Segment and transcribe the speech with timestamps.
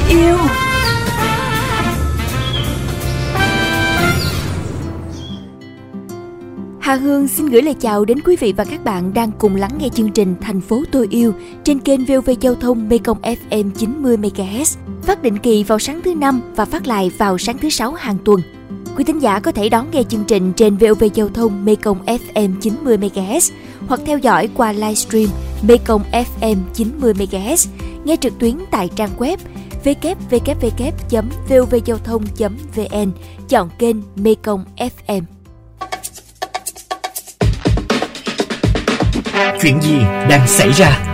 [0.00, 0.36] tôi yêu
[6.80, 9.70] Hà Hương xin gửi lời chào đến quý vị và các bạn đang cùng lắng
[9.78, 11.34] nghe chương trình Thành phố tôi yêu
[11.64, 16.14] trên kênh VOV Giao thông Mekong FM 90 MHz, phát định kỳ vào sáng thứ
[16.14, 18.40] năm và phát lại vào sáng thứ sáu hàng tuần.
[18.96, 22.50] Quý thính giả có thể đón nghe chương trình trên VOV Giao thông Mekong FM
[22.60, 23.52] 90 MHz
[23.88, 25.28] hoặc theo dõi qua livestream
[25.62, 27.68] Mekong FM 90 MHz,
[28.04, 29.36] nghe trực tuyến tại trang web
[29.84, 30.78] www.vovgiao
[31.98, 33.10] thông.vn,
[33.48, 35.22] chọn kênh Mekong FM.
[39.62, 39.98] Chuyện gì
[40.28, 41.06] đang xảy ra?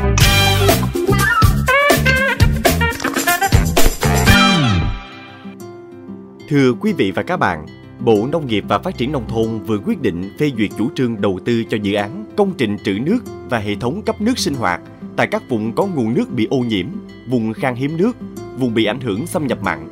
[6.49, 7.67] Thưa quý vị và các bạn,
[8.07, 11.21] Bộ Nông nghiệp và Phát triển Nông thôn vừa quyết định phê duyệt chủ trương
[11.21, 13.19] đầu tư cho dự án công trình trữ nước
[13.49, 14.81] và hệ thống cấp nước sinh hoạt
[15.17, 16.87] tại các vùng có nguồn nước bị ô nhiễm,
[17.29, 18.17] vùng khan hiếm nước,
[18.59, 19.89] vùng bị ảnh hưởng xâm nhập mặn.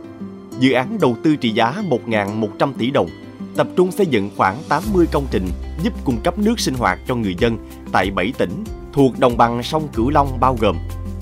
[0.61, 1.75] Dự án đầu tư trị giá
[2.07, 3.09] 1.100 tỷ đồng,
[3.57, 5.48] tập trung xây dựng khoảng 80 công trình
[5.83, 7.59] giúp cung cấp nước sinh hoạt cho người dân
[7.92, 10.77] tại 7 tỉnh thuộc đồng bằng sông Cửu Long bao gồm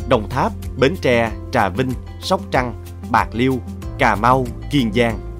[0.08, 3.58] Đồng Tháp, Bến Tre, Trà Vinh, Sóc Trăng, Bạc Liêu,
[3.98, 5.31] Cà Mau, Kiên Giang.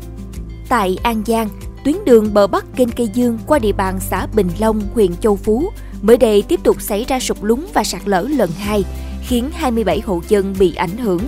[0.73, 1.48] Tại An Giang,
[1.84, 5.37] tuyến đường bờ bắc kênh Cây Dương qua địa bàn xã Bình Long, huyện Châu
[5.37, 8.84] Phú mới đây tiếp tục xảy ra sụt lún và sạt lở lần hai,
[9.23, 11.20] khiến 27 hộ dân bị ảnh hưởng.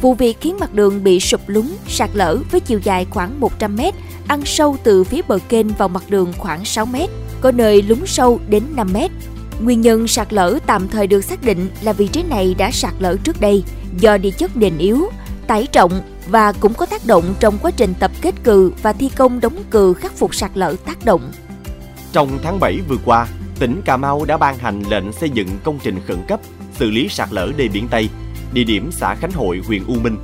[0.00, 3.92] Vụ việc khiến mặt đường bị sụp lún, sạt lở với chiều dài khoảng 100m,
[4.26, 7.08] ăn sâu từ phía bờ kênh vào mặt đường khoảng 6m,
[7.40, 9.08] có nơi lún sâu đến 5m.
[9.60, 12.94] Nguyên nhân sạt lở tạm thời được xác định là vị trí này đã sạt
[12.98, 13.64] lở trước đây
[13.98, 15.10] do địa chất nền yếu,
[15.46, 19.10] tải trọng và cũng có tác động trong quá trình tập kết cừ và thi
[19.16, 21.32] công đóng cừ khắc phục sạt lở tác động.
[22.12, 23.26] Trong tháng 7 vừa qua,
[23.58, 26.40] tỉnh Cà Mau đã ban hành lệnh xây dựng công trình khẩn cấp
[26.74, 28.08] xử lý sạt lở đê biển Tây,
[28.52, 30.16] địa điểm xã Khánh Hội, huyện U Minh.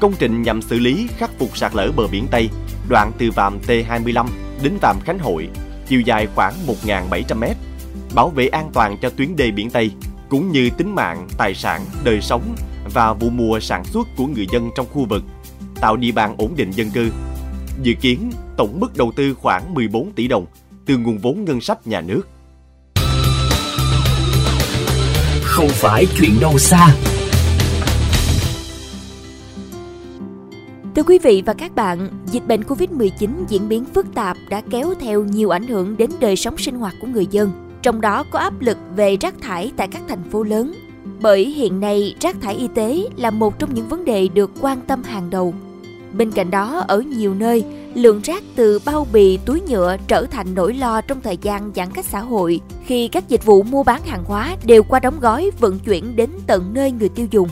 [0.00, 2.50] Công trình nhằm xử lý khắc phục sạt lở bờ biển Tây,
[2.88, 4.26] đoạn từ vàm T25
[4.62, 5.48] đến vàm Khánh Hội,
[5.88, 6.54] chiều dài khoảng
[6.84, 7.54] 1.700m,
[8.14, 9.90] bảo vệ an toàn cho tuyến đê biển Tây,
[10.28, 12.54] cũng như tính mạng, tài sản, đời sống
[12.94, 15.22] và vụ mùa sản xuất của người dân trong khu vực,
[15.80, 17.10] tạo địa bàn ổn định dân cư.
[17.82, 20.46] Dự kiến tổng mức đầu tư khoảng 14 tỷ đồng
[20.86, 22.22] từ nguồn vốn ngân sách nhà nước.
[25.42, 26.94] Không phải chuyện đâu xa.
[30.94, 34.94] Thưa quý vị và các bạn, dịch bệnh Covid-19 diễn biến phức tạp đã kéo
[35.00, 37.50] theo nhiều ảnh hưởng đến đời sống sinh hoạt của người dân,
[37.82, 40.74] trong đó có áp lực về rác thải tại các thành phố lớn.
[41.20, 44.80] Bởi hiện nay, rác thải y tế là một trong những vấn đề được quan
[44.86, 45.54] tâm hàng đầu.
[46.12, 50.46] Bên cạnh đó, ở nhiều nơi, lượng rác từ bao bì, túi nhựa trở thành
[50.54, 54.02] nỗi lo trong thời gian giãn cách xã hội khi các dịch vụ mua bán
[54.04, 57.48] hàng hóa đều qua đóng gói vận chuyển đến tận nơi người tiêu dùng.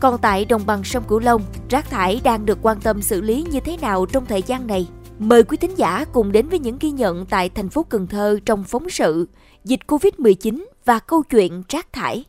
[0.00, 3.46] Còn tại đồng bằng sông Cửu Long, rác thải đang được quan tâm xử lý
[3.50, 4.88] như thế nào trong thời gian này?
[5.18, 8.38] Mời quý thính giả cùng đến với những ghi nhận tại thành phố Cần Thơ
[8.44, 9.28] trong phóng sự
[9.64, 12.24] Dịch Covid-19 và câu chuyện rác thải.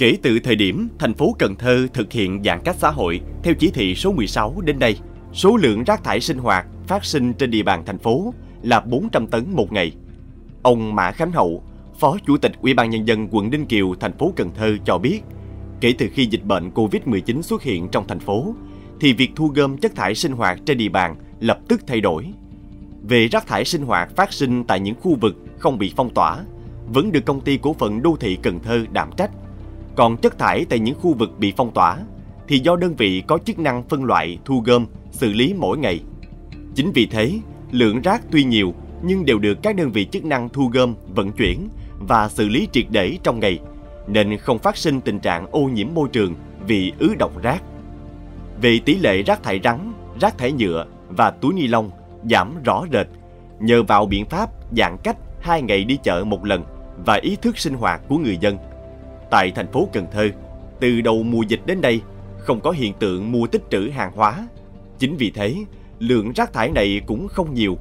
[0.00, 3.54] Kể từ thời điểm thành phố Cần Thơ thực hiện giãn cách xã hội theo
[3.54, 4.96] chỉ thị số 16 đến đây,
[5.32, 9.26] số lượng rác thải sinh hoạt phát sinh trên địa bàn thành phố là 400
[9.26, 9.92] tấn một ngày.
[10.62, 11.62] Ông Mã Khánh Hậu,
[11.98, 14.98] Phó Chủ tịch Ủy ban nhân dân quận Ninh Kiều, thành phố Cần Thơ cho
[14.98, 15.20] biết,
[15.80, 18.54] kể từ khi dịch bệnh Covid-19 xuất hiện trong thành phố,
[19.00, 22.26] thì việc thu gom chất thải sinh hoạt trên địa bàn lập tức thay đổi.
[23.02, 26.44] Về rác thải sinh hoạt phát sinh tại những khu vực không bị phong tỏa,
[26.86, 29.30] vẫn được công ty cổ phần đô thị Cần Thơ đảm trách.
[30.00, 31.98] Còn chất thải tại những khu vực bị phong tỏa
[32.48, 36.00] thì do đơn vị có chức năng phân loại, thu gom, xử lý mỗi ngày.
[36.74, 37.32] Chính vì thế,
[37.70, 41.32] lượng rác tuy nhiều nhưng đều được các đơn vị chức năng thu gom, vận
[41.32, 41.68] chuyển
[42.08, 43.58] và xử lý triệt để trong ngày,
[44.06, 46.34] nên không phát sinh tình trạng ô nhiễm môi trường
[46.66, 47.62] vì ứ động rác.
[48.60, 51.90] Về tỷ lệ rác thải rắn, rác thải nhựa và túi ni lông
[52.30, 53.06] giảm rõ rệt
[53.60, 56.64] nhờ vào biện pháp giãn cách hai ngày đi chợ một lần
[57.06, 58.56] và ý thức sinh hoạt của người dân.
[59.30, 60.28] Tại thành phố Cần Thơ,
[60.80, 62.00] từ đầu mùa dịch đến đây
[62.38, 64.34] không có hiện tượng mua tích trữ hàng hóa.
[64.98, 65.54] Chính vì thế,
[65.98, 67.76] lượng rác thải này cũng không nhiều,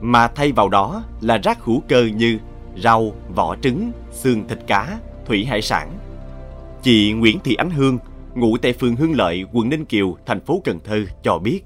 [0.00, 2.38] mà thay vào đó là rác hữu cơ như
[2.76, 5.88] rau, vỏ trứng, xương thịt cá, thủy hải sản.
[6.82, 7.98] Chị Nguyễn Thị Ánh Hương,
[8.34, 11.60] ngụ tại phường Hương Lợi, quận Ninh Kiều, thành phố Cần Thơ cho biết.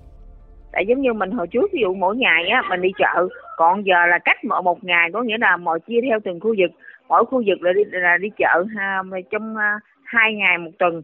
[0.73, 3.87] Tại giống như mình hồi trước ví dụ mỗi ngày á mình đi chợ, còn
[3.87, 6.71] giờ là cách mỗi một ngày có nghĩa là mọi chia theo từng khu vực,
[7.09, 11.03] mỗi khu vực là đi là đi chợ ha, trong à, hai ngày một tuần.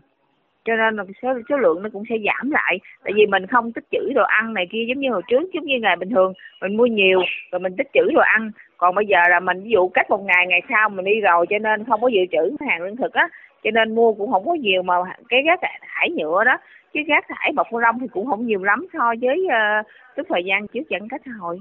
[0.65, 2.79] Cho nên là số, số lượng nó cũng sẽ giảm lại.
[3.05, 5.65] Tại vì mình không tích trữ đồ ăn này kia giống như hồi trước giống
[5.65, 6.33] như ngày bình thường.
[6.63, 7.21] Mình mua nhiều
[7.53, 8.51] rồi mình tích trữ đồ ăn.
[8.77, 11.47] Còn bây giờ là mình ví dụ cách một ngày ngày sau mình đi rồi
[11.51, 13.29] cho nên không có dự trữ hàng lương thực á.
[13.63, 14.95] Cho nên mua cũng không có nhiều mà
[15.29, 16.57] cái rác thải nhựa đó.
[16.93, 19.87] Chứ rác thải bọc ni lông thì cũng không nhiều lắm so với uh,
[20.17, 21.61] cái thời gian trước giãn cách xã hội.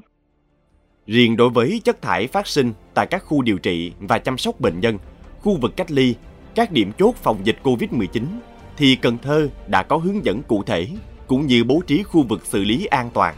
[1.10, 4.60] Riêng đối với chất thải phát sinh tại các khu điều trị và chăm sóc
[4.60, 4.98] bệnh nhân,
[5.42, 6.16] khu vực cách ly,
[6.56, 8.24] các điểm chốt phòng dịch COVID-19
[8.78, 10.88] thì Cần Thơ đã có hướng dẫn cụ thể
[11.28, 13.36] cũng như bố trí khu vực xử lý an toàn.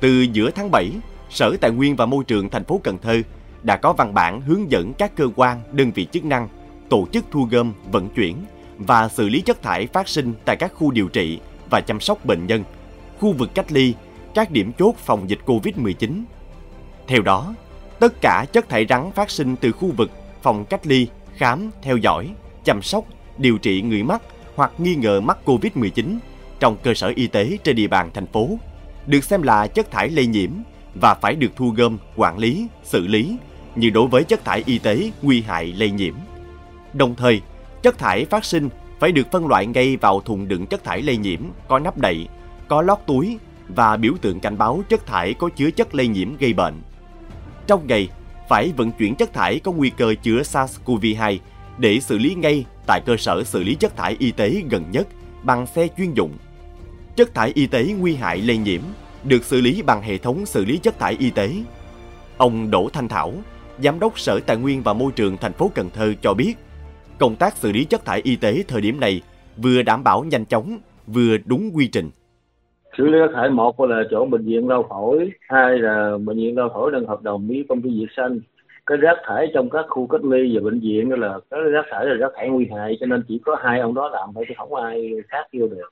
[0.00, 0.90] Từ giữa tháng 7,
[1.30, 3.22] Sở Tài nguyên và Môi trường thành phố Cần Thơ
[3.62, 6.48] đã có văn bản hướng dẫn các cơ quan, đơn vị chức năng
[6.88, 8.36] tổ chức thu gom, vận chuyển
[8.78, 11.40] và xử lý chất thải phát sinh tại các khu điều trị
[11.70, 12.64] và chăm sóc bệnh nhân,
[13.18, 13.94] khu vực cách ly,
[14.34, 16.22] các điểm chốt phòng dịch COVID-19.
[17.06, 17.54] Theo đó,
[17.98, 20.10] tất cả chất thải rắn phát sinh từ khu vực
[20.42, 21.06] phòng cách ly,
[21.36, 22.34] khám, theo dõi,
[22.64, 23.04] chăm sóc,
[23.38, 24.22] điều trị người mắc
[24.54, 26.18] hoặc nghi ngờ mắc COVID-19
[26.60, 28.48] trong cơ sở y tế trên địa bàn thành phố
[29.06, 30.50] được xem là chất thải lây nhiễm
[30.94, 33.36] và phải được thu gom, quản lý, xử lý
[33.74, 36.14] như đối với chất thải y tế nguy hại lây nhiễm.
[36.92, 37.40] Đồng thời,
[37.82, 38.68] chất thải phát sinh
[39.00, 42.28] phải được phân loại ngay vào thùng đựng chất thải lây nhiễm có nắp đậy,
[42.68, 43.38] có lót túi
[43.68, 46.74] và biểu tượng cảnh báo chất thải có chứa chất lây nhiễm gây bệnh.
[47.66, 48.08] Trong ngày,
[48.48, 51.38] phải vận chuyển chất thải có nguy cơ chứa SARS-CoV-2
[51.78, 55.08] để xử lý ngay tại cơ sở xử lý chất thải y tế gần nhất
[55.42, 56.32] bằng xe chuyên dụng.
[57.16, 58.80] Chất thải y tế nguy hại lây nhiễm
[59.24, 61.52] được xử lý bằng hệ thống xử lý chất thải y tế.
[62.36, 63.32] Ông Đỗ Thanh Thảo,
[63.78, 66.54] Giám đốc Sở Tài nguyên và Môi trường thành phố Cần Thơ cho biết,
[67.18, 69.20] công tác xử lý chất thải y tế thời điểm này
[69.56, 72.10] vừa đảm bảo nhanh chóng, vừa đúng quy trình.
[72.98, 76.56] Xử lý rác thải một là chỗ bệnh viện lao phổi, hai là bệnh viện
[76.56, 78.40] lao phổi đang hợp đồng với công ty Việt Xanh.
[78.86, 81.84] Cái rác thải trong các khu cách ly và bệnh viện đó là cái rác
[81.90, 84.44] thải là rác thải nguy hại cho nên chỉ có hai ông đó làm thôi
[84.48, 85.88] chứ không ai khác vô được.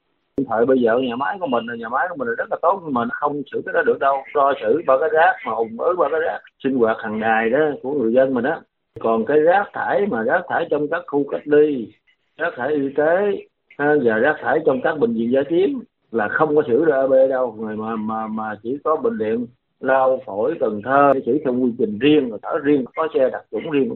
[0.48, 2.56] Thời bây giờ nhà máy của mình là nhà máy của mình là rất là
[2.62, 4.16] tốt nhưng mà nó không xử cái đó được đâu.
[4.34, 7.50] Do xử ba cái rác mà ủng ứ ba cái rác sinh hoạt hàng ngày
[7.50, 8.60] đó của người dân mình đó
[9.00, 11.92] còn cái rác thải mà rác thải trong các khu cách ly
[12.38, 15.80] rác thải y tế à, và rác thải trong các bệnh viện giải chiến
[16.12, 19.46] là không có xử RAB đâu người mà mà mà chỉ có bệnh viện
[19.80, 23.42] lao phổi cần thơ xử theo quy trình riêng rồi thở riêng có xe đặc
[23.50, 23.94] chủng riêng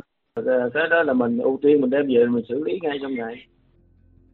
[0.74, 3.46] cái đó là mình ưu tiên mình đem về mình xử lý ngay trong ngày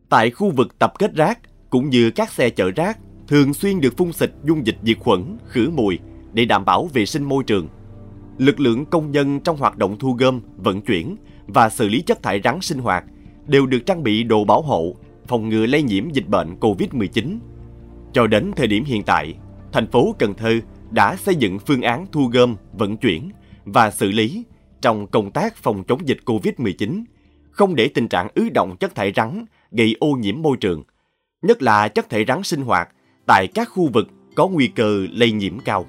[0.08, 1.38] tại khu vực tập kết rác
[1.70, 2.98] cũng như các xe chở rác
[3.30, 5.98] thường xuyên được phun xịt dung dịch diệt khuẩn, khử mùi
[6.32, 7.68] để đảm bảo vệ sinh môi trường.
[8.38, 11.16] Lực lượng công nhân trong hoạt động thu gom, vận chuyển
[11.46, 13.04] và xử lý chất thải rắn sinh hoạt
[13.46, 14.94] đều được trang bị đồ bảo hộ,
[15.26, 17.38] phòng ngừa lây nhiễm dịch bệnh COVID-19.
[18.12, 19.34] Cho đến thời điểm hiện tại,
[19.72, 20.60] thành phố Cần Thơ
[20.90, 23.30] đã xây dựng phương án thu gom, vận chuyển
[23.64, 24.44] và xử lý
[24.80, 27.04] trong công tác phòng chống dịch COVID-19,
[27.50, 30.82] không để tình trạng ứ động chất thải rắn gây ô nhiễm môi trường–
[31.42, 32.88] nhất là chất thải rắn sinh hoạt
[33.26, 35.86] tại các khu vực có nguy cơ lây nhiễm cao.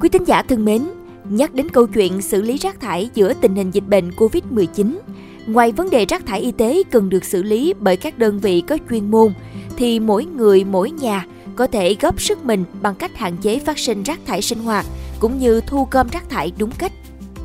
[0.00, 0.82] Quý tín giả thân mến,
[1.30, 4.98] nhắc đến câu chuyện xử lý rác thải giữa tình hình dịch bệnh COVID-19,
[5.46, 8.60] ngoài vấn đề rác thải y tế cần được xử lý bởi các đơn vị
[8.60, 9.32] có chuyên môn,
[9.76, 11.26] thì mỗi người mỗi nhà
[11.56, 14.86] có thể góp sức mình bằng cách hạn chế phát sinh rác thải sinh hoạt
[15.20, 16.92] cũng như thu gom rác thải đúng cách.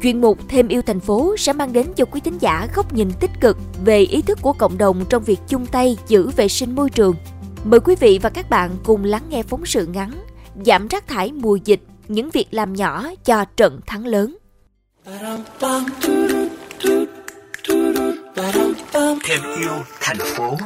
[0.04, 3.12] Chuyên mục Thêm yêu thành phố sẽ mang đến cho quý thính giả góc nhìn
[3.20, 6.76] tích cực về ý thức của cộng đồng trong việc chung tay giữ vệ sinh
[6.76, 7.16] môi trường.
[7.64, 10.12] Mời quý vị và các bạn cùng lắng nghe phóng sự ngắn
[10.66, 14.38] Giảm rác thải mùa dịch, những việc làm nhỏ cho trận thắng lớn.
[19.24, 19.72] Thêm yêu
[20.02, 20.58] thành phố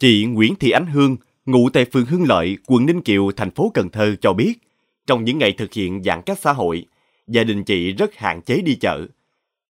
[0.00, 3.70] Chị Nguyễn Thị Ánh Hương ngụ tại phường Hưng Lợi, quận Ninh Kiều, thành phố
[3.74, 4.54] Cần Thơ cho biết,
[5.06, 6.86] trong những ngày thực hiện giãn cách xã hội,
[7.26, 9.06] gia đình chị rất hạn chế đi chợ.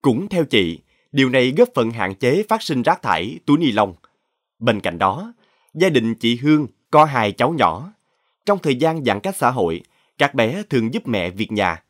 [0.03, 0.79] Cũng theo chị,
[1.13, 3.95] điều này góp phần hạn chế phát sinh rác thải, túi ni lông.
[4.59, 5.35] Bên cạnh đó,
[5.75, 7.93] gia đình chị Hương có hai cháu nhỏ.
[8.47, 9.81] Trong thời gian giãn cách xã hội,
[10.19, 11.83] các bé thường giúp mẹ việc nhà.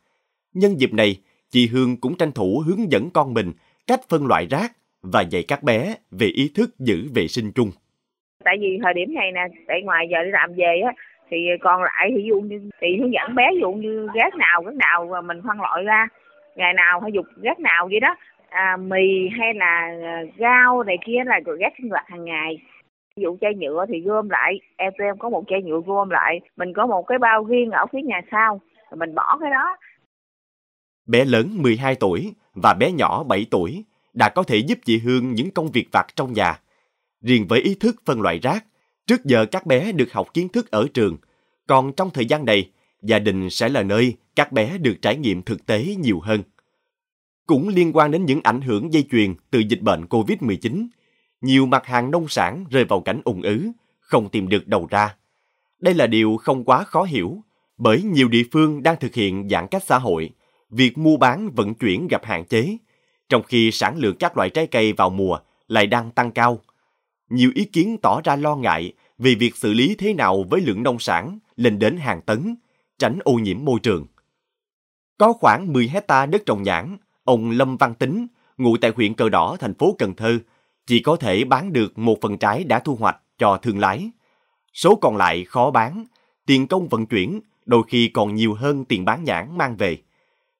[0.54, 3.52] Nhân dịp này, chị Hương cũng tranh thủ hướng dẫn con mình
[3.86, 4.72] cách phân loại rác
[5.02, 7.70] và dạy các bé về ý thức giữ vệ sinh chung
[8.44, 10.92] tại vì thời điểm này nè tại ngoài giờ đi làm về á
[11.30, 14.62] thì còn lại thì dụ như thì hướng dẫn bé ví dụ như rác nào
[14.64, 16.08] rác nào mà mình phân loại ra
[16.56, 18.16] ngày nào hay dục rác nào vậy đó.
[18.48, 22.58] À, mì hay là à, rau này kia là rồi rác sinh hoạt hàng ngày.
[23.16, 26.10] Ví dụ chai nhựa thì gom lại em tụi em có một chai nhựa gom
[26.10, 28.60] lại mình có một cái bao riêng ở phía nhà sau
[28.90, 29.76] rồi mình bỏ cái đó.
[31.06, 33.84] Bé lớn 12 tuổi và bé nhỏ 7 tuổi
[34.14, 36.58] đã có thể giúp chị Hương những công việc vặt trong nhà.
[37.24, 38.64] Riêng với ý thức phân loại rác,
[39.06, 41.16] trước giờ các bé được học kiến thức ở trường,
[41.66, 42.70] còn trong thời gian này,
[43.02, 46.42] gia đình sẽ là nơi các bé được trải nghiệm thực tế nhiều hơn.
[47.46, 50.86] Cũng liên quan đến những ảnh hưởng dây chuyền từ dịch bệnh COVID-19,
[51.40, 55.16] nhiều mặt hàng nông sản rơi vào cảnh ủng ứ, không tìm được đầu ra.
[55.80, 57.42] Đây là điều không quá khó hiểu,
[57.76, 60.30] Bởi nhiều địa phương đang thực hiện giãn cách xã hội,
[60.70, 62.76] việc mua bán vận chuyển gặp hạn chế,
[63.28, 65.38] trong khi sản lượng các loại trái cây vào mùa
[65.68, 66.60] lại đang tăng cao.
[67.30, 70.82] Nhiều ý kiến tỏ ra lo ngại vì việc xử lý thế nào với lượng
[70.82, 72.54] nông sản lên đến hàng tấn,
[72.98, 74.06] tránh ô nhiễm môi trường.
[75.18, 78.26] Có khoảng 10 hecta đất trồng nhãn, ông Lâm Văn Tính,
[78.58, 80.38] ngụ tại huyện Cờ Đỏ, thành phố Cần Thơ,
[80.86, 84.10] chỉ có thể bán được một phần trái đã thu hoạch cho thương lái.
[84.74, 86.04] Số còn lại khó bán,
[86.46, 89.98] tiền công vận chuyển đôi khi còn nhiều hơn tiền bán nhãn mang về.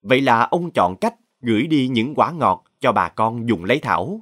[0.03, 3.79] Vậy là ông chọn cách gửi đi những quả ngọt cho bà con dùng lấy
[3.79, 4.21] thảo.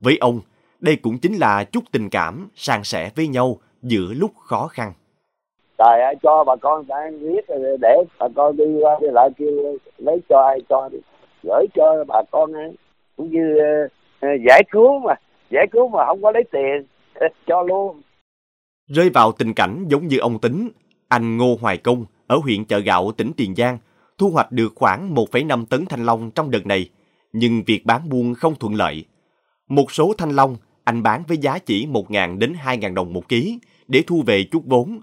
[0.00, 0.40] Với ông,
[0.82, 4.92] đây cũng chính là chút tình cảm san sẻ với nhau giữa lúc khó khăn.
[5.78, 9.76] Trời ơi, cho bà con ta biết để bà con đi qua đi lại kêu
[9.98, 10.98] lấy cho ai cho đi.
[11.42, 12.50] Gửi cho bà con
[13.16, 13.58] cũng như
[14.24, 15.14] uh, giải cứu mà,
[15.50, 16.86] giải cứu mà không có lấy tiền,
[17.46, 18.00] cho luôn.
[18.86, 20.68] Rơi vào tình cảnh giống như ông Tính,
[21.08, 23.78] anh Ngô Hoài Công ở huyện Chợ Gạo, tỉnh Tiền Giang,
[24.18, 26.90] thu hoạch được khoảng 1,5 tấn thanh long trong đợt này,
[27.32, 29.04] nhưng việc bán buôn không thuận lợi.
[29.68, 33.58] Một số thanh long anh bán với giá chỉ 1.000 đến 2.000 đồng một ký
[33.88, 35.00] để thu về chút vốn.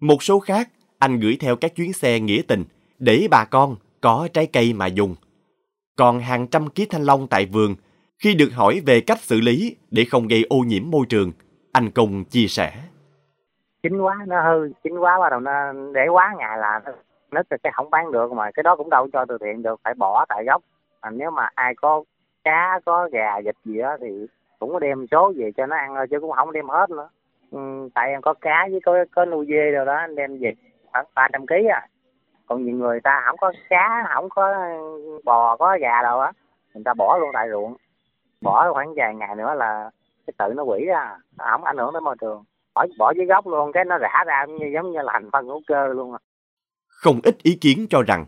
[0.00, 0.68] Một số khác
[0.98, 2.64] anh gửi theo các chuyến xe nghĩa tình
[2.98, 5.14] để bà con có trái cây mà dùng.
[5.96, 7.74] Còn hàng trăm ký thanh long tại vườn,
[8.18, 11.32] khi được hỏi về cách xử lý để không gây ô nhiễm môi trường,
[11.72, 12.72] anh Công chia sẻ.
[13.82, 16.80] Chín quá, nó hư, chín quá bắt đầu nó để quá ngày là
[17.30, 19.94] nó sẽ không bán được mà cái đó cũng đâu cho từ thiện được, phải
[19.94, 20.62] bỏ tại gốc.
[21.00, 22.04] À, nếu mà ai có
[22.44, 24.26] cá, có gà, vịt gì đó thì
[24.60, 27.08] cũng có đem số về cho nó ăn thôi chứ cũng không đem hết nữa.
[27.50, 27.58] Ừ,
[27.94, 30.52] tại em có cá với có có nuôi dê rồi đó anh đem về
[30.92, 31.86] khoảng ba trăm ký à.
[32.46, 34.54] Còn nhiều người ta không có cá không có
[35.24, 36.32] bò có gà đâu á
[36.74, 37.76] người ta bỏ luôn tại ruộng.
[38.40, 39.90] Bỏ khoảng vài ngày nữa là
[40.26, 42.44] cái tự nó quỷ ra không ảnh hưởng tới môi trường.
[42.74, 45.46] Bỏ bỏ dưới gốc luôn cái nó rã ra như giống như là thành phân
[45.46, 46.18] hữu cơ luôn à.
[46.86, 48.24] không ít ý kiến cho rằng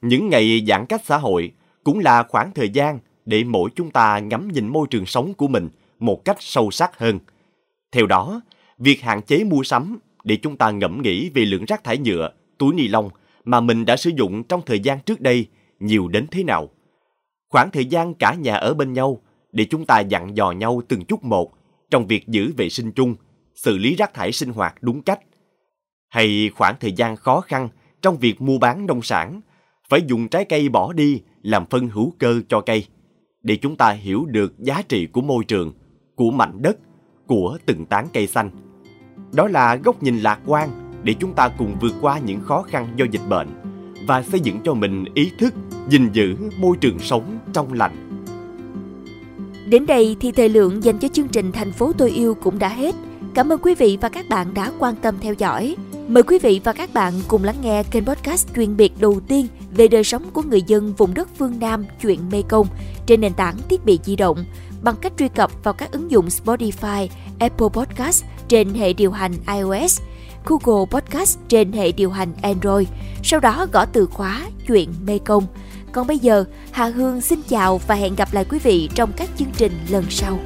[0.00, 1.52] những ngày giãn cách xã hội
[1.84, 5.48] cũng là khoảng thời gian để mỗi chúng ta ngắm nhìn môi trường sống của
[5.48, 7.18] mình một cách sâu sắc hơn.
[7.92, 8.40] Theo đó,
[8.78, 12.30] việc hạn chế mua sắm để chúng ta ngẫm nghĩ về lượng rác thải nhựa,
[12.58, 13.10] túi ni lông
[13.44, 15.46] mà mình đã sử dụng trong thời gian trước đây
[15.80, 16.68] nhiều đến thế nào.
[17.48, 19.20] Khoảng thời gian cả nhà ở bên nhau
[19.52, 21.52] để chúng ta dặn dò nhau từng chút một
[21.90, 23.14] trong việc giữ vệ sinh chung,
[23.54, 25.20] xử lý rác thải sinh hoạt đúng cách.
[26.08, 27.68] Hay khoảng thời gian khó khăn
[28.02, 29.40] trong việc mua bán nông sản,
[29.88, 32.86] phải dùng trái cây bỏ đi làm phân hữu cơ cho cây
[33.42, 35.72] để chúng ta hiểu được giá trị của môi trường,
[36.14, 36.76] của mảnh đất,
[37.26, 38.50] của từng tán cây xanh.
[39.32, 40.68] Đó là góc nhìn lạc quan
[41.02, 43.48] để chúng ta cùng vượt qua những khó khăn do dịch bệnh
[44.06, 45.54] và xây dựng cho mình ý thức
[45.88, 48.24] gìn giữ môi trường sống trong lành.
[49.68, 52.68] Đến đây thì thời lượng dành cho chương trình Thành phố tôi yêu cũng đã
[52.68, 52.94] hết.
[53.34, 55.76] Cảm ơn quý vị và các bạn đã quan tâm theo dõi.
[56.12, 59.46] Mời quý vị và các bạn cùng lắng nghe kênh podcast chuyên biệt đầu tiên
[59.70, 62.66] về đời sống của người dân vùng đất phương Nam chuyện Mê Công
[63.06, 64.44] trên nền tảng thiết bị di động
[64.82, 69.32] bằng cách truy cập vào các ứng dụng Spotify, Apple Podcast trên hệ điều hành
[69.56, 70.00] iOS,
[70.44, 72.88] Google Podcast trên hệ điều hành Android,
[73.22, 75.46] sau đó gõ từ khóa chuyện Mê Công.
[75.92, 79.28] Còn bây giờ, Hà Hương xin chào và hẹn gặp lại quý vị trong các
[79.38, 80.38] chương trình lần sau.